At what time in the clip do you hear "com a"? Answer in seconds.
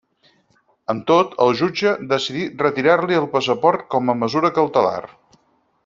3.97-4.17